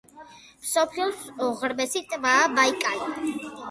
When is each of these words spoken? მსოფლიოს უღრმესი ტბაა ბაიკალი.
მსოფლიოს 0.63 1.21
უღრმესი 1.51 2.05
ტბაა 2.11 2.53
ბაიკალი. 2.59 3.35